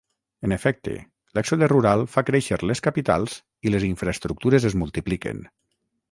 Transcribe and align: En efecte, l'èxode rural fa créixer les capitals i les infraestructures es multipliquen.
En 0.47 0.53
efecte, 0.55 0.93
l'èxode 1.39 1.67
rural 1.71 2.01
fa 2.13 2.23
créixer 2.29 2.57
les 2.71 2.81
capitals 2.87 3.35
i 3.69 3.73
les 3.75 3.85
infraestructures 3.89 4.65
es 4.71 4.77
multipliquen. 4.85 5.45